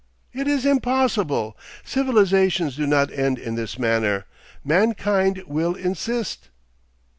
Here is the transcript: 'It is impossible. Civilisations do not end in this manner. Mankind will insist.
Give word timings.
'It 0.33 0.47
is 0.47 0.65
impossible. 0.65 1.55
Civilisations 1.83 2.75
do 2.75 2.87
not 2.87 3.13
end 3.13 3.37
in 3.37 3.53
this 3.53 3.77
manner. 3.77 4.25
Mankind 4.65 5.43
will 5.45 5.75
insist. 5.75 6.49